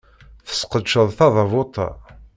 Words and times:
Tesqedceḍ 0.47 1.09
tadabut-a. 1.17 1.87